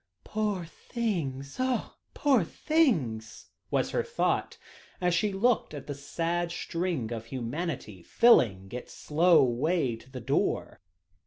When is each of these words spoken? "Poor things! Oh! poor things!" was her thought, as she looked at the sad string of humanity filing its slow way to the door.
"Poor 0.23 0.65
things! 0.65 1.57
Oh! 1.59 1.93
poor 2.15 2.43
things!" 2.43 3.51
was 3.69 3.91
her 3.91 4.01
thought, 4.01 4.57
as 4.99 5.13
she 5.13 5.31
looked 5.31 5.75
at 5.75 5.85
the 5.85 5.93
sad 5.93 6.51
string 6.51 7.11
of 7.13 7.25
humanity 7.25 8.01
filing 8.01 8.69
its 8.71 8.95
slow 8.95 9.43
way 9.43 9.95
to 9.95 10.09
the 10.09 10.19
door. 10.19 10.79